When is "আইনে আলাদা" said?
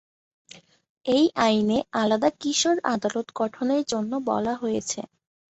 1.39-2.29